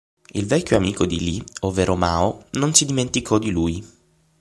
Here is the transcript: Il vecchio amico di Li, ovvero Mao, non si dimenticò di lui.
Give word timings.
Il 0.33 0.47
vecchio 0.47 0.77
amico 0.77 1.05
di 1.05 1.19
Li, 1.19 1.43
ovvero 1.59 1.95
Mao, 1.95 2.45
non 2.53 2.73
si 2.73 2.85
dimenticò 2.85 3.37
di 3.37 3.51
lui. 3.51 3.85